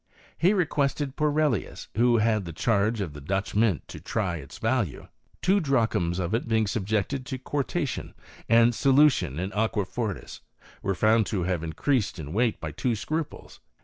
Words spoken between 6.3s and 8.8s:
it being subjected to quartation, and